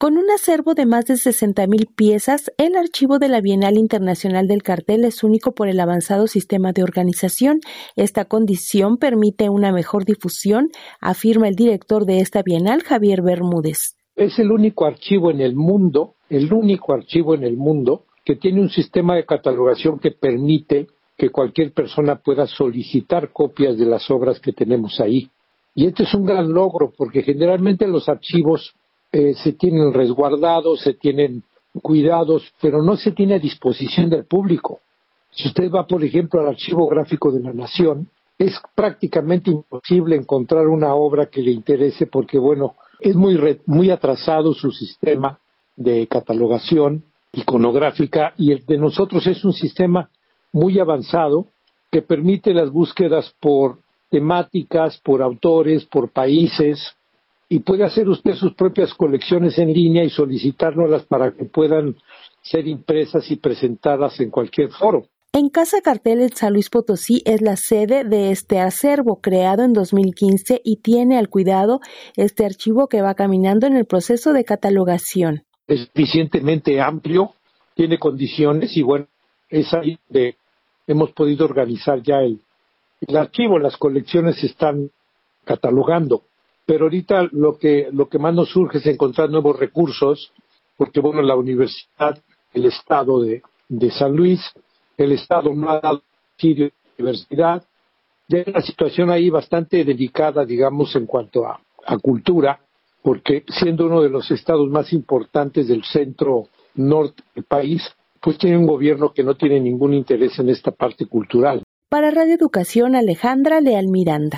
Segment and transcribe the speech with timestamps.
[0.00, 4.62] Con un acervo de más de 60.000 piezas, el archivo de la Bienal Internacional del
[4.62, 7.58] Cartel es único por el avanzado sistema de organización.
[7.96, 10.68] Esta condición permite una mejor difusión,
[11.00, 13.96] afirma el director de esta Bienal, Javier Bermúdez.
[14.14, 18.60] Es el único archivo en el mundo, el único archivo en el mundo que tiene
[18.60, 20.86] un sistema de catalogación que permite
[21.16, 25.28] que cualquier persona pueda solicitar copias de las obras que tenemos ahí.
[25.74, 28.76] Y este es un gran logro porque generalmente los archivos
[29.12, 31.42] eh, se tienen resguardados, se tienen
[31.82, 34.80] cuidados, pero no se tiene a disposición del público.
[35.30, 38.08] Si usted va, por ejemplo, al Archivo Gráfico de la Nación,
[38.38, 44.54] es prácticamente imposible encontrar una obra que le interese porque, bueno, es muy, muy atrasado
[44.54, 45.38] su sistema
[45.76, 50.10] de catalogación iconográfica y el de nosotros es un sistema
[50.52, 51.46] muy avanzado
[51.90, 53.78] que permite las búsquedas por
[54.10, 56.96] temáticas, por autores, por países,
[57.48, 61.96] y puede hacer usted sus propias colecciones en línea y solicitárnoslas para que puedan
[62.42, 65.06] ser impresas y presentadas en cualquier foro.
[65.32, 69.72] En Casa Cartel en San Luis Potosí es la sede de este acervo creado en
[69.72, 71.80] 2015 y tiene al cuidado
[72.16, 75.44] este archivo que va caminando en el proceso de catalogación.
[75.66, 77.34] Es suficientemente amplio,
[77.74, 79.06] tiene condiciones y bueno,
[79.50, 80.36] es ahí donde
[80.86, 82.40] hemos podido organizar ya el,
[83.06, 84.90] el archivo, las colecciones se están
[85.44, 86.22] catalogando
[86.68, 90.34] pero ahorita lo que, lo que más nos surge es encontrar nuevos recursos,
[90.76, 93.40] porque bueno, la universidad, el Estado de,
[93.90, 94.38] San Luis,
[94.98, 96.02] el Estado no ha dado
[96.32, 97.64] subsidio de la universidad,
[98.28, 102.60] ya hay una situación ahí bastante delicada, digamos, en cuanto a, a cultura,
[103.00, 107.82] porque siendo uno de los estados más importantes del centro norte del país,
[108.20, 111.62] pues tiene un gobierno que no tiene ningún interés en esta parte cultural.
[111.88, 114.36] Para Radio Educación, Alejandra Leal Miranda.